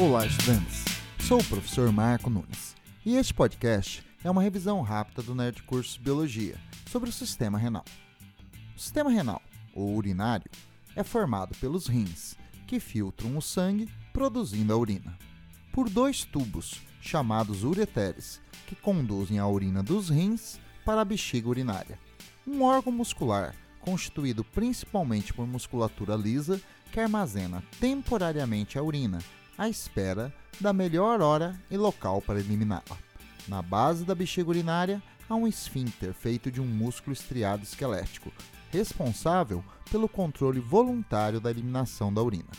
[0.00, 0.84] Olá, estudantes!
[1.26, 6.00] Sou o professor Marco Nunes e este podcast é uma revisão rápida do Nerd Curso
[6.00, 6.54] Biologia
[6.88, 7.84] sobre o sistema renal.
[8.76, 9.42] O sistema renal,
[9.74, 10.48] ou urinário,
[10.94, 15.18] é formado pelos rins, que filtram o sangue produzindo a urina,
[15.72, 21.98] por dois tubos, chamados ureteres, que conduzem a urina dos rins para a bexiga urinária,
[22.46, 26.60] um órgão muscular constituído principalmente por musculatura lisa
[26.92, 29.18] que armazena temporariamente a urina
[29.58, 32.96] à espera da melhor hora e local para eliminá-la.
[33.48, 38.32] Na base da bexiga urinária há um esfíncter feito de um músculo estriado esquelético,
[38.70, 42.50] responsável pelo controle voluntário da eliminação da urina.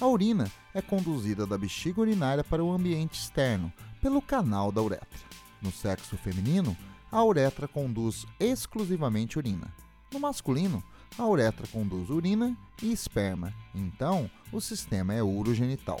[0.00, 5.20] A urina é conduzida da bexiga urinária para o ambiente externo pelo canal da uretra.
[5.60, 6.76] No sexo feminino,
[7.12, 9.72] a uretra conduz exclusivamente urina.
[10.12, 10.82] No masculino,
[11.18, 16.00] a uretra conduz urina e esperma, então o sistema é urogenital.